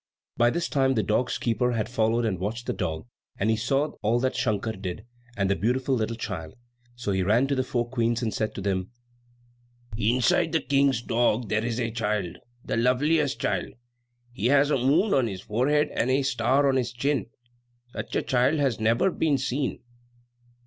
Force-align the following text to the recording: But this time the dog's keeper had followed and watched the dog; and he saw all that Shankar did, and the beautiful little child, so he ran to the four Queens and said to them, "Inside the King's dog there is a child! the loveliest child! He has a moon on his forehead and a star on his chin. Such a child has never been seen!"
But 0.35 0.55
this 0.55 0.67
time 0.67 0.95
the 0.95 1.03
dog's 1.03 1.37
keeper 1.37 1.73
had 1.73 1.87
followed 1.87 2.25
and 2.25 2.39
watched 2.39 2.65
the 2.65 2.73
dog; 2.73 3.05
and 3.37 3.51
he 3.51 3.55
saw 3.55 3.91
all 4.01 4.19
that 4.21 4.35
Shankar 4.35 4.73
did, 4.73 5.05
and 5.37 5.47
the 5.47 5.55
beautiful 5.55 5.93
little 5.93 6.15
child, 6.15 6.55
so 6.95 7.11
he 7.11 7.21
ran 7.21 7.45
to 7.49 7.53
the 7.53 7.63
four 7.63 7.87
Queens 7.87 8.23
and 8.23 8.33
said 8.33 8.55
to 8.55 8.61
them, 8.61 8.89
"Inside 9.95 10.53
the 10.53 10.59
King's 10.59 11.03
dog 11.03 11.49
there 11.49 11.63
is 11.63 11.79
a 11.79 11.91
child! 11.91 12.39
the 12.65 12.77
loveliest 12.77 13.39
child! 13.39 13.75
He 14.31 14.47
has 14.47 14.71
a 14.71 14.75
moon 14.79 15.13
on 15.13 15.27
his 15.27 15.41
forehead 15.41 15.89
and 15.93 16.09
a 16.09 16.23
star 16.23 16.67
on 16.67 16.77
his 16.77 16.91
chin. 16.91 17.27
Such 17.93 18.15
a 18.15 18.23
child 18.23 18.57
has 18.59 18.79
never 18.79 19.11
been 19.11 19.37
seen!" 19.37 19.81